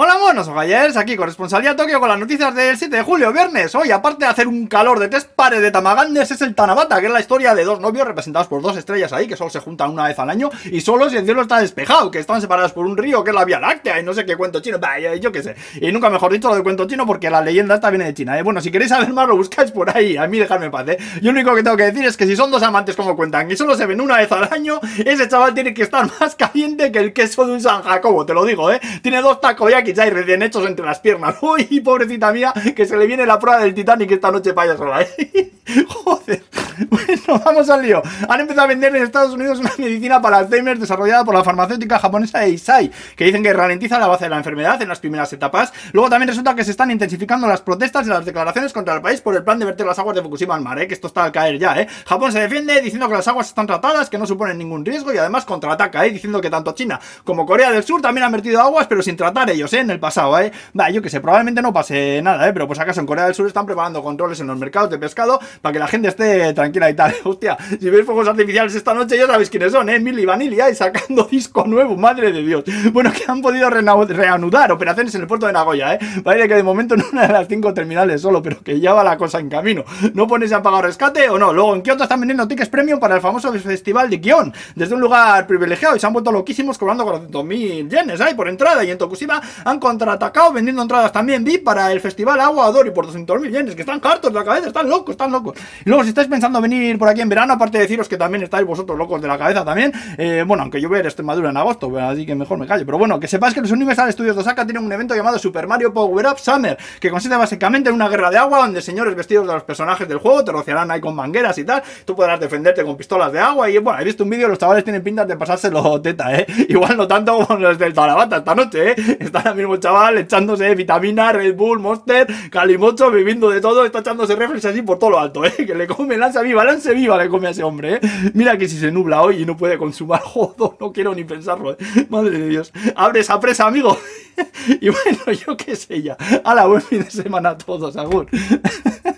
Hola 0.00 0.16
monos, 0.16 0.46
ojayers, 0.46 0.96
aquí 0.96 1.16
corresponsalía 1.16 1.74
Tokio 1.74 1.98
con 1.98 2.08
las 2.08 2.20
noticias 2.20 2.54
del 2.54 2.78
7 2.78 2.98
de 2.98 3.02
julio, 3.02 3.32
viernes. 3.32 3.74
Hoy, 3.74 3.90
aparte 3.90 4.26
de 4.26 4.30
hacer 4.30 4.46
un 4.46 4.68
calor 4.68 5.00
de 5.00 5.08
tres 5.08 5.24
pares 5.24 5.60
de 5.60 5.72
tamagandes, 5.72 6.30
es 6.30 6.40
el 6.40 6.54
Tanabata, 6.54 7.00
que 7.00 7.06
es 7.06 7.12
la 7.12 7.18
historia 7.18 7.52
de 7.52 7.64
dos 7.64 7.80
novios 7.80 8.06
representados 8.06 8.46
por 8.46 8.62
dos 8.62 8.76
estrellas 8.76 9.12
ahí, 9.12 9.26
que 9.26 9.36
solo 9.36 9.50
se 9.50 9.58
juntan 9.58 9.90
una 9.90 10.06
vez 10.06 10.16
al 10.20 10.30
año, 10.30 10.50
y 10.66 10.82
solo 10.82 11.10
si 11.10 11.16
el 11.16 11.24
cielo 11.24 11.42
está 11.42 11.58
despejado, 11.58 12.12
que 12.12 12.20
están 12.20 12.40
separados 12.40 12.70
por 12.70 12.86
un 12.86 12.96
río, 12.96 13.24
que 13.24 13.30
es 13.30 13.34
la 13.34 13.44
Vía 13.44 13.58
Láctea, 13.58 13.98
y 13.98 14.04
no 14.04 14.14
sé 14.14 14.24
qué 14.24 14.36
cuento 14.36 14.60
chino, 14.60 14.78
yo 15.20 15.32
qué 15.32 15.42
sé. 15.42 15.56
Y 15.80 15.90
nunca 15.90 16.08
mejor 16.10 16.30
dicho 16.30 16.48
lo 16.48 16.54
de 16.54 16.62
cuento 16.62 16.86
chino, 16.86 17.04
porque 17.04 17.28
la 17.28 17.40
leyenda 17.40 17.74
esta 17.74 17.90
viene 17.90 18.04
de 18.04 18.14
China, 18.14 18.38
¿eh? 18.38 18.44
Bueno, 18.44 18.60
si 18.60 18.70
queréis 18.70 18.90
saber 18.90 19.12
más, 19.12 19.26
lo 19.26 19.34
buscáis 19.34 19.72
por 19.72 19.90
ahí, 19.90 20.16
a 20.16 20.28
mí 20.28 20.38
dejadme 20.38 20.70
paz, 20.70 20.86
¿eh? 20.90 20.98
Yo 21.20 21.32
lo 21.32 21.40
único 21.40 21.56
que 21.56 21.64
tengo 21.64 21.76
que 21.76 21.90
decir 21.90 22.04
es 22.04 22.16
que 22.16 22.24
si 22.24 22.36
son 22.36 22.52
dos 22.52 22.62
amantes 22.62 22.94
como 22.94 23.16
cuentan, 23.16 23.50
y 23.50 23.56
solo 23.56 23.74
se 23.74 23.84
ven 23.84 24.00
una 24.00 24.18
vez 24.18 24.30
al 24.30 24.48
año, 24.52 24.78
ese 25.04 25.28
chaval 25.28 25.54
tiene 25.54 25.74
que 25.74 25.82
estar 25.82 26.08
más 26.20 26.36
caliente 26.36 26.92
que 26.92 27.00
el 27.00 27.12
queso 27.12 27.44
de 27.44 27.54
un 27.54 27.60
San 27.60 27.82
Jacobo, 27.82 28.24
te 28.24 28.32
lo 28.32 28.44
digo, 28.44 28.70
¿eh? 28.70 28.80
Tiene 29.02 29.20
dos 29.22 29.40
takoyakis 29.88 29.98
ahí 29.98 30.10
recién 30.10 30.42
hechos 30.42 30.66
entre 30.66 30.84
las 30.84 31.00
piernas. 31.00 31.36
Uy, 31.42 31.80
pobrecita 31.80 32.32
mía, 32.32 32.52
que 32.74 32.86
se 32.86 32.96
le 32.96 33.06
viene 33.06 33.26
la 33.26 33.38
prueba 33.38 33.60
del 33.60 33.74
Titanic 33.74 34.10
esta 34.10 34.30
noche 34.30 34.52
para 34.52 34.76
sola, 34.76 35.02
¿eh? 35.02 35.52
Joder. 35.88 36.42
Bueno, 36.88 37.42
vamos 37.44 37.68
al 37.68 37.82
lío. 37.82 38.02
Han 38.28 38.40
empezado 38.40 38.64
a 38.64 38.68
vender 38.68 38.94
en 38.94 39.02
Estados 39.02 39.34
Unidos 39.34 39.58
una 39.58 39.72
medicina 39.76 40.22
para 40.22 40.38
Alzheimer 40.38 40.78
desarrollada 40.78 41.24
por 41.24 41.34
la 41.34 41.42
farmacéutica 41.42 41.98
japonesa 41.98 42.44
Eisai, 42.44 42.90
que 43.16 43.24
dicen 43.24 43.42
que 43.42 43.52
ralentiza 43.52 43.96
el 43.96 44.02
avance 44.02 44.24
de 44.24 44.30
la 44.30 44.38
enfermedad 44.38 44.80
en 44.80 44.88
las 44.88 45.00
primeras 45.00 45.32
etapas. 45.32 45.72
Luego 45.92 46.08
también 46.08 46.28
resulta 46.28 46.54
que 46.54 46.64
se 46.64 46.70
están 46.70 46.90
intensificando 46.90 47.46
las 47.46 47.60
protestas 47.60 48.06
y 48.06 48.10
las 48.10 48.24
declaraciones 48.24 48.72
contra 48.72 48.94
el 48.94 49.02
país 49.02 49.20
por 49.20 49.34
el 49.34 49.42
plan 49.42 49.58
de 49.58 49.66
verter 49.66 49.86
las 49.86 49.98
aguas 49.98 50.14
de 50.14 50.22
Fukushima 50.22 50.54
al 50.54 50.62
mar, 50.62 50.78
¿eh? 50.78 50.86
que 50.86 50.94
esto 50.94 51.08
está 51.08 51.24
al 51.24 51.32
caer 51.32 51.58
ya. 51.58 51.78
¿eh? 51.80 51.88
Japón 52.06 52.32
se 52.32 52.40
defiende 52.40 52.80
diciendo 52.80 53.08
que 53.08 53.14
las 53.14 53.28
aguas 53.28 53.48
están 53.48 53.66
tratadas, 53.66 54.08
que 54.08 54.18
no 54.18 54.26
suponen 54.26 54.56
ningún 54.56 54.84
riesgo 54.84 55.12
y 55.12 55.18
además 55.18 55.44
contraataca, 55.44 56.06
¿eh? 56.06 56.10
diciendo 56.10 56.40
que 56.40 56.48
tanto 56.48 56.72
China 56.72 57.00
como 57.24 57.44
Corea 57.44 57.72
del 57.72 57.84
Sur 57.84 58.00
también 58.00 58.24
han 58.24 58.32
vertido 58.32 58.60
aguas, 58.60 58.86
pero 58.86 59.02
sin 59.02 59.16
tratar 59.16 59.50
ellos 59.50 59.72
¿eh? 59.72 59.77
En 59.80 59.90
el 59.90 60.00
pasado. 60.00 60.38
¿eh? 60.38 60.52
Va, 60.78 60.90
yo 60.90 61.02
que 61.02 61.10
sé, 61.10 61.20
probablemente 61.20 61.62
no 61.62 61.72
pase 61.72 62.20
nada, 62.22 62.48
¿eh? 62.48 62.52
pero 62.52 62.66
pues 62.66 62.78
acaso 62.78 63.00
en 63.00 63.06
Corea 63.06 63.24
del 63.24 63.34
Sur 63.34 63.46
están 63.46 63.66
preparando 63.66 64.02
controles 64.02 64.40
en 64.40 64.46
los 64.46 64.58
mercados 64.58 64.90
de 64.90 64.98
pescado 64.98 65.40
para 65.62 65.72
que 65.72 65.78
la 65.78 65.88
gente 65.88 66.08
esté 66.08 66.52
tranquila 66.52 66.90
y 66.90 66.94
tal. 66.94 67.14
Hostia, 67.24 67.56
si 67.80 67.90
veis 67.90 68.04
fuegos 68.04 68.28
artificiales 68.28 68.74
esta 68.74 68.94
noche 68.94 69.16
ya 69.16 69.26
sabéis 69.26 69.50
quiénes 69.50 69.72
son, 69.72 69.88
¿eh? 69.88 69.98
Milly 70.00 70.24
Vanilli 70.24 70.58
y 70.70 70.74
sacando 70.74 71.24
disco 71.30 71.64
nuevo, 71.66 71.96
madre 71.96 72.32
de 72.32 72.42
Dios. 72.42 72.64
Bueno, 72.92 73.12
que 73.12 73.24
han 73.26 73.40
podido 73.40 73.70
reanudar 73.70 74.72
operaciones 74.72 75.14
en 75.14 75.22
el 75.22 75.26
puerto 75.26 75.46
de 75.46 75.52
Nagoya, 75.52 75.94
¿eh? 75.94 75.98
Parece 76.22 76.48
que 76.48 76.54
de 76.54 76.62
momento 76.62 76.94
en 76.94 77.04
una 77.12 77.26
de 77.26 77.32
las 77.32 77.48
cinco 77.48 77.72
terminales 77.74 78.20
solo, 78.20 78.42
pero 78.42 78.60
que 78.62 78.80
ya 78.80 78.92
va 78.92 79.04
la 79.04 79.16
cosa 79.16 79.38
en 79.38 79.48
camino. 79.48 79.84
¿No 80.14 80.26
pones 80.26 80.52
a 80.52 80.62
pagar 80.62 80.84
rescate 80.84 81.28
o 81.28 81.38
no? 81.38 81.52
Luego 81.52 81.74
en 81.74 81.82
Kioto 81.82 82.04
están 82.04 82.20
vendiendo 82.20 82.46
tickets 82.46 82.68
premium 82.68 82.98
para 82.98 83.16
el 83.16 83.20
famoso 83.20 83.52
festival 83.52 84.10
de 84.10 84.20
Kion, 84.20 84.52
desde 84.74 84.94
un 84.94 85.00
lugar 85.00 85.46
privilegiado 85.46 85.96
y 85.96 86.00
se 86.00 86.06
han 86.06 86.12
vuelto 86.12 86.32
loquísimos 86.32 86.78
cobrando 86.78 87.04
400.000 87.04 87.88
yenes, 87.88 88.20
¿eh? 88.20 88.34
Por 88.34 88.48
entrada 88.48 88.84
y 88.84 88.90
en 88.90 88.98
Tokushima 88.98 89.40
han 89.68 89.78
contraatacado 89.78 90.52
vendiendo 90.52 90.82
entradas 90.82 91.12
también 91.12 91.44
VIP 91.44 91.64
para 91.64 91.92
el 91.92 92.00
festival 92.00 92.40
Agua 92.40 92.66
Adori 92.66 92.90
por 92.90 93.06
200.000 93.06 93.50
yenes, 93.50 93.74
que 93.74 93.82
están 93.82 94.00
hartos 94.02 94.32
de 94.32 94.38
la 94.38 94.44
cabeza, 94.44 94.68
están 94.68 94.88
locos, 94.88 95.12
están 95.12 95.30
locos. 95.30 95.58
Y 95.84 95.88
luego 95.88 96.02
si 96.04 96.10
estáis 96.10 96.28
pensando 96.28 96.60
venir 96.60 96.98
por 96.98 97.08
aquí 97.08 97.20
en 97.20 97.28
verano, 97.28 97.52
aparte 97.52 97.78
de 97.78 97.82
deciros 97.82 98.08
que 98.08 98.16
también 98.16 98.42
estáis 98.42 98.66
vosotros 98.66 98.96
locos 98.96 99.20
de 99.20 99.28
la 99.28 99.36
cabeza 99.36 99.64
también, 99.64 99.92
eh, 100.16 100.44
bueno, 100.46 100.62
aunque 100.62 100.80
yo 100.80 100.88
voy 100.88 100.98
a 100.98 101.02
Extremadura 101.02 101.50
en 101.50 101.56
agosto, 101.56 101.90
así 101.98 102.24
que 102.26 102.34
mejor 102.34 102.58
me 102.58 102.66
callo, 102.66 102.84
pero 102.84 102.98
bueno, 102.98 103.18
que 103.18 103.28
sepáis 103.28 103.54
que 103.54 103.60
los 103.60 103.70
Universal 103.70 104.12
Studios 104.12 104.36
de 104.36 104.42
Osaka 104.42 104.64
tienen 104.64 104.84
un 104.84 104.92
evento 104.92 105.14
llamado 105.14 105.38
Super 105.38 105.66
Mario 105.66 105.92
Power 105.92 106.26
Up 106.26 106.38
Summer, 106.38 106.78
que 107.00 107.10
consiste 107.10 107.36
básicamente 107.36 107.88
en 107.88 107.94
una 107.94 108.08
guerra 108.08 108.30
de 108.30 108.38
agua 108.38 108.58
donde 108.58 108.80
señores 108.80 109.14
vestidos 109.14 109.46
de 109.46 109.54
los 109.54 109.64
personajes 109.64 110.08
del 110.08 110.18
juego 110.18 110.44
te 110.44 110.52
rociarán 110.52 110.90
ahí 110.90 111.00
con 111.00 111.14
mangueras 111.14 111.56
y 111.58 111.64
tal, 111.64 111.82
tú 112.04 112.14
podrás 112.14 112.40
defenderte 112.40 112.84
con 112.84 112.96
pistolas 112.96 113.32
de 113.32 113.40
agua 113.40 113.68
y 113.70 113.78
bueno, 113.78 113.98
he 114.00 114.04
visto 114.04 114.24
un 114.24 114.30
vídeo, 114.30 114.48
los 114.48 114.58
chavales 114.58 114.84
tienen 114.84 115.02
pintas 115.02 115.26
de 115.26 115.36
pasárselo 115.36 116.00
teta, 116.00 116.34
eh, 116.34 116.46
igual 116.68 116.96
no 116.96 117.06
tanto 117.08 117.46
como 117.46 117.58
los 117.58 117.78
del 117.78 117.92
Tarabata 117.94 118.38
esta 118.38 118.54
noche, 118.54 118.90
eh, 118.90 119.16
está 119.20 119.47
mismo 119.54 119.76
chaval 119.76 120.18
echándose 120.18 120.74
vitamina, 120.74 121.32
Red 121.32 121.54
Bull, 121.54 121.78
Monster, 121.78 122.26
Calimocho, 122.50 123.10
bebiendo 123.10 123.50
de 123.50 123.60
todo, 123.60 123.84
está 123.84 124.00
echándose 124.00 124.36
reflex 124.36 124.64
así 124.64 124.82
por 124.82 124.98
todo 124.98 125.10
lo 125.10 125.18
alto, 125.18 125.44
eh, 125.44 125.52
que 125.56 125.74
le 125.74 125.86
come 125.86 126.16
lanza 126.16 126.42
viva, 126.42 126.64
lanza 126.64 126.92
viva 126.92 127.16
le 127.16 127.28
come 127.28 127.48
a 127.48 127.50
ese 127.50 127.62
hombre, 127.62 127.94
eh. 127.94 128.00
Mira 128.34 128.56
que 128.56 128.68
si 128.68 128.78
se 128.78 128.90
nubla 128.90 129.22
hoy 129.22 129.42
y 129.42 129.46
no 129.46 129.56
puede 129.56 129.78
consumar, 129.78 130.20
jodo, 130.24 130.76
no 130.80 130.92
quiero 130.92 131.14
ni 131.14 131.24
pensarlo, 131.24 131.72
eh. 131.72 131.76
Madre 132.08 132.38
de 132.38 132.48
Dios. 132.48 132.72
Abre 132.96 133.20
esa 133.20 133.38
presa, 133.40 133.66
amigo. 133.66 133.96
y 134.80 134.88
bueno, 134.88 135.32
yo 135.46 135.56
qué 135.56 135.76
sé 135.76 136.02
ya. 136.02 136.16
A 136.44 136.54
la 136.54 136.66
buen 136.66 136.82
fin 136.82 137.02
de 137.02 137.10
semana 137.10 137.50
a 137.50 137.58
todos, 137.58 137.96
agur. 137.96 138.26